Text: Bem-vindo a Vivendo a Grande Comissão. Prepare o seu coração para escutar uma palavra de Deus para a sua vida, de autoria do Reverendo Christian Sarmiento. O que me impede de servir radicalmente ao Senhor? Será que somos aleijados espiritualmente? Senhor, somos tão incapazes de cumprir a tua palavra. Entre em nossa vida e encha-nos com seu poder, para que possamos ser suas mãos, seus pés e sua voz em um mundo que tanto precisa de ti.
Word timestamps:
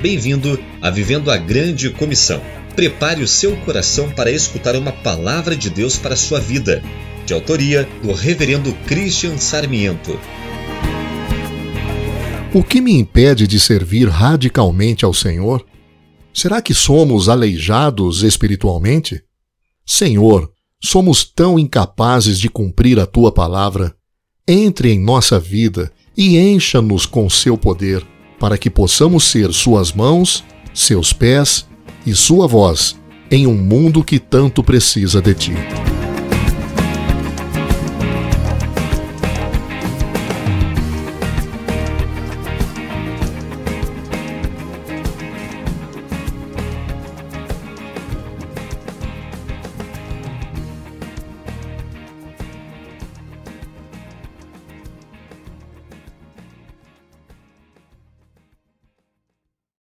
Bem-vindo 0.00 0.56
a 0.80 0.90
Vivendo 0.90 1.28
a 1.28 1.36
Grande 1.36 1.90
Comissão. 1.90 2.40
Prepare 2.76 3.20
o 3.20 3.26
seu 3.26 3.56
coração 3.62 4.08
para 4.12 4.30
escutar 4.30 4.76
uma 4.76 4.92
palavra 4.92 5.56
de 5.56 5.68
Deus 5.68 5.96
para 5.96 6.14
a 6.14 6.16
sua 6.16 6.38
vida, 6.38 6.80
de 7.26 7.34
autoria 7.34 7.82
do 8.00 8.12
Reverendo 8.12 8.72
Christian 8.86 9.36
Sarmiento. 9.38 10.16
O 12.54 12.62
que 12.62 12.80
me 12.80 12.92
impede 12.92 13.48
de 13.48 13.58
servir 13.58 14.08
radicalmente 14.08 15.04
ao 15.04 15.12
Senhor? 15.12 15.66
Será 16.32 16.62
que 16.62 16.72
somos 16.72 17.28
aleijados 17.28 18.22
espiritualmente? 18.22 19.20
Senhor, 19.84 20.48
somos 20.80 21.24
tão 21.24 21.58
incapazes 21.58 22.38
de 22.38 22.48
cumprir 22.48 23.00
a 23.00 23.06
tua 23.06 23.32
palavra. 23.32 23.96
Entre 24.46 24.92
em 24.92 25.00
nossa 25.00 25.40
vida 25.40 25.90
e 26.16 26.38
encha-nos 26.38 27.04
com 27.04 27.28
seu 27.28 27.58
poder, 27.58 28.06
para 28.38 28.58
que 28.58 28.70
possamos 28.70 29.24
ser 29.24 29.52
suas 29.52 29.92
mãos, 29.92 30.44
seus 30.72 31.12
pés 31.12 31.66
e 32.06 32.14
sua 32.14 32.46
voz 32.46 32.96
em 33.30 33.46
um 33.46 33.54
mundo 33.54 34.02
que 34.02 34.18
tanto 34.18 34.62
precisa 34.62 35.20
de 35.20 35.34
ti. 35.34 35.87